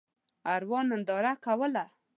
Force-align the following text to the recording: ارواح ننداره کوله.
ارواح 0.53 0.83
ننداره 0.91 1.31
کوله. 1.45 1.85